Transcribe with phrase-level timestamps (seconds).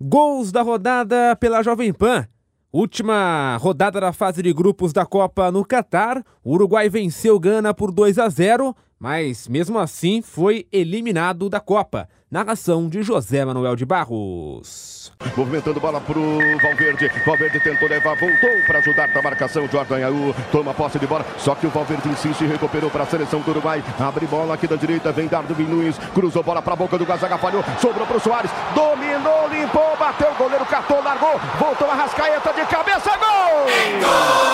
[0.00, 2.24] Gols da rodada pela Jovem Pan.
[2.72, 6.24] Última rodada da fase de grupos da Copa no Catar.
[6.44, 12.08] O Uruguai venceu Gana por 2 a 0, mas mesmo assim foi eliminado da Copa.
[12.30, 15.10] Narração de José Manuel de Barros.
[15.34, 16.20] Movimentando bola pro
[16.60, 17.10] Valverde.
[17.24, 19.66] Valverde tentou levar, voltou para ajudar na marcação.
[19.66, 21.24] Jordan Ayu toma posse de bola.
[21.38, 23.82] Só que o Valverde insiste e recuperou para a seleção do Uruguai.
[23.98, 25.10] Abre bola aqui da direita.
[25.10, 25.96] Vem Darwin Nunes.
[26.12, 27.38] Cruzou bola para a boca do Gazaga.
[27.38, 27.64] Falhou.
[27.80, 28.50] Sobrou para o Soares.
[28.74, 30.30] Dominou, limpou, bateu.
[30.30, 31.40] O goleiro catou, largou.
[31.58, 33.10] Voltou a rascaeta de cabeça.
[33.16, 33.64] Gol!
[34.02, 34.47] Gol!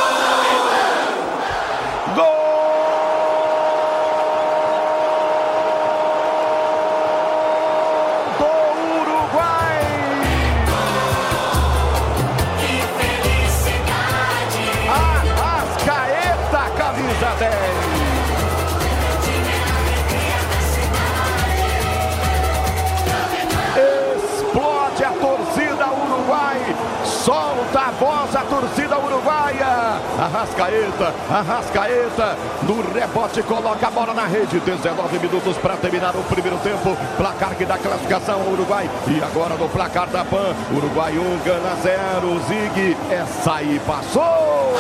[27.99, 30.01] Solta a torcida uruguaia.
[30.19, 34.59] Arrascaeta, Arrascaeta, no rebote coloca a bola na rede.
[34.59, 36.97] 19 minutos para terminar o primeiro tempo.
[37.17, 38.91] Placar que dá classificação ao Uruguai.
[39.07, 42.41] E agora no placar da PAN, Uruguai 1, Gana 0.
[42.49, 44.75] Zig, essa aí passou.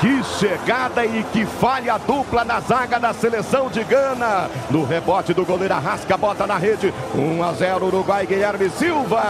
[0.00, 4.50] Que chegada e que falha dupla na zaga da seleção de Gana.
[4.70, 6.92] No rebote do goleiro Arrasca, bota na rede.
[7.14, 9.22] 1 a 0 Uruguai, Guilherme Silva.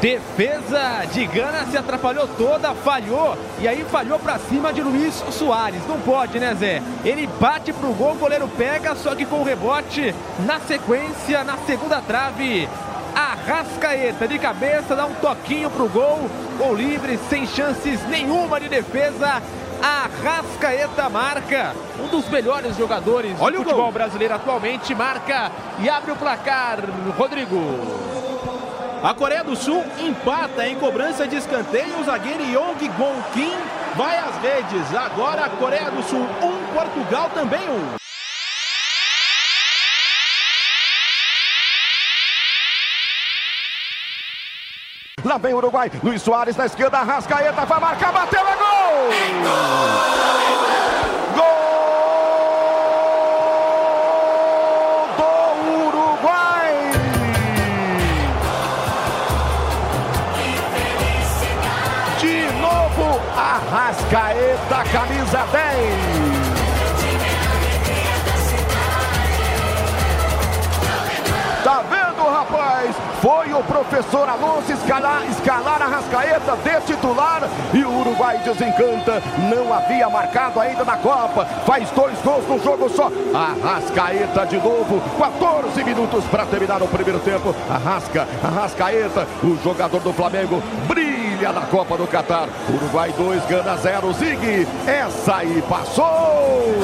[0.00, 5.80] Defesa de Gana se atrapalhou toda, falhou e aí falhou para cima de Luiz Soares.
[5.88, 6.82] Não pode, né, Zé?
[7.02, 11.56] Ele bate pro gol, o goleiro pega, só que com o rebote na sequência, na
[11.58, 12.68] segunda trave.
[13.46, 16.28] Arrascaeta de cabeça, dá um toquinho pro gol.
[16.58, 19.40] Gol livre, sem chances nenhuma de defesa.
[19.80, 23.92] Arrascaeta marca, um dos melhores jogadores Olha do futebol gol.
[23.92, 26.80] brasileiro atualmente, marca e abre o placar.
[27.16, 27.56] Rodrigo.
[29.00, 32.00] A Coreia do Sul empata em cobrança de escanteio.
[32.00, 33.54] O zagueiro Yong Gon Kim
[33.94, 34.92] vai às redes.
[34.92, 37.72] Agora a Coreia do Sul 1, um, Portugal também 1.
[37.72, 38.05] Um.
[45.26, 45.90] Lá vem o Uruguai.
[46.04, 47.02] Luiz Soares na esquerda.
[47.02, 48.12] Rascaeta vai marcar.
[48.12, 48.46] Bateu.
[48.46, 49.10] É gol!
[51.34, 51.46] Gol!
[55.88, 56.92] Uruguai!
[62.20, 63.20] De novo.
[63.36, 66.45] Arrascaeta, camisa 10.
[73.58, 79.22] O professor Alonso escalar, escalar a Rascaeta de titular e o Uruguai desencanta.
[79.50, 81.44] Não havia marcado ainda na Copa.
[81.64, 83.10] Faz dois gols no jogo só.
[83.34, 85.00] A Rascaeta de novo.
[85.18, 87.54] 14 minutos para terminar o primeiro tempo.
[87.70, 92.48] Arrasca, Arrascaeta, o jogador do Flamengo, brilha na Copa do Catar.
[92.68, 94.12] Uruguai 2, Gana 0.
[94.12, 96.74] Zig, essa aí passou.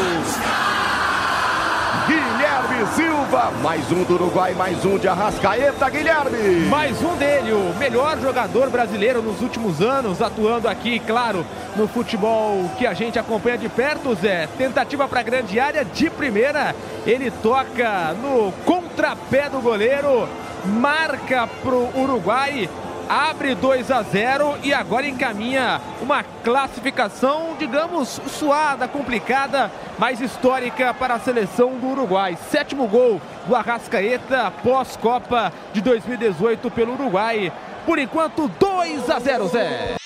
[2.87, 6.67] Silva, mais um do Uruguai, mais um de Arrascaeta, Guilherme.
[6.69, 12.71] Mais um dele, o melhor jogador brasileiro nos últimos anos, atuando aqui, claro, no futebol
[12.79, 14.49] que a gente acompanha de perto, Zé.
[14.59, 16.75] Tentativa para grande área de primeira,
[17.07, 20.29] ele toca no contrapé do goleiro,
[20.65, 22.69] marca pro Uruguai
[23.13, 31.15] abre 2 a 0 e agora encaminha uma classificação, digamos, suada, complicada, mas histórica para
[31.15, 32.39] a seleção do Uruguai.
[32.51, 37.53] Sétimo gol do Arrascaeta pós-Copa de 2018 pelo Uruguai.
[37.85, 40.02] Por enquanto, 2 a 0, Zé.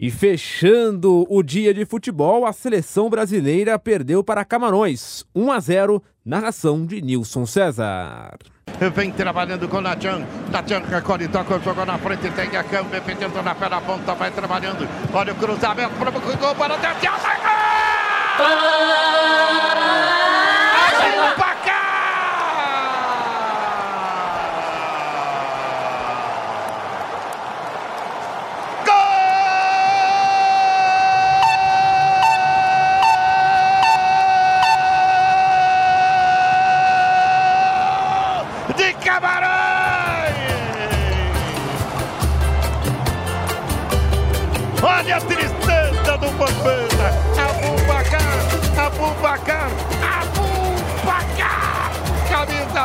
[0.00, 6.02] E fechando o dia de futebol, a seleção brasileira perdeu para Camarões, 1 a 0,
[6.24, 8.38] narração de Nilson César.
[8.94, 10.24] Vem trabalhando com o Natan.
[10.50, 14.30] Natan recolhe, toca, jogou na frente, tem a câmera, defendendo na pé na ponta, vai
[14.30, 14.88] trabalhando.
[15.12, 17.40] Olha o cruzamento, para o gol, para o sai
[18.38, 19.09] gol!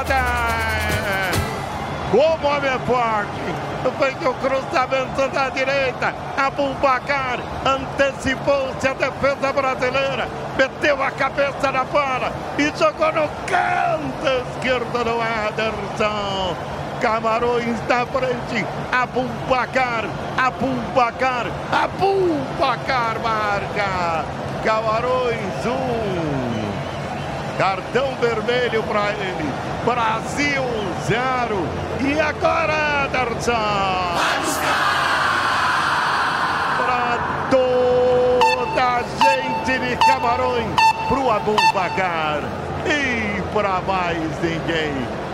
[0.03, 0.15] 10.
[2.11, 6.13] Como homem é forte, Vem o cruzamento da direita.
[6.35, 10.27] Abubacar antecipou-se a defesa brasileira.
[10.57, 16.55] Meteu a cabeça na bola e jogou no canto esquerdo do Ederson.
[16.99, 18.65] Camarões na frente.
[18.91, 20.05] Abubacar,
[20.35, 24.25] Abubacar, Abubacar marca.
[24.63, 26.54] Camarões um.
[27.57, 29.51] Cartão vermelho para ele.
[29.85, 30.63] Brasil
[31.07, 31.65] zero.
[32.01, 33.51] E agora, Ederson.
[36.77, 40.75] Para toda a gente de Camarões.
[41.07, 42.41] Pro Abubacar.
[42.85, 45.24] E para mais ninguém.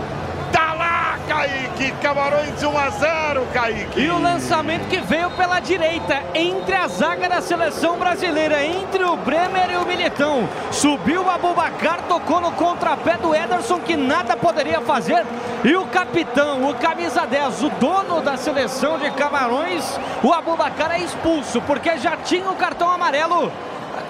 [1.32, 1.92] Kaique.
[2.02, 4.00] Camarões 1 a 0, Kaique.
[4.02, 9.16] E o lançamento que veio pela direita, entre a zaga da seleção brasileira, entre o
[9.16, 10.46] Bremer e o Militão.
[10.70, 15.24] Subiu o Abubacar, tocou no contrapé do Ederson, que nada poderia fazer.
[15.64, 20.98] E o capitão, o camisa 10, o dono da seleção de Camarões, o Abubacar é
[20.98, 23.50] expulso, porque já tinha o cartão amarelo.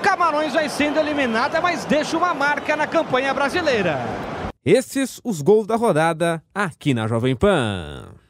[0.02, 4.31] Camarões vai sendo eliminada, mas deixa uma marca na campanha brasileira.
[4.64, 8.21] Esses os gols da rodada aqui na Jovem Pan.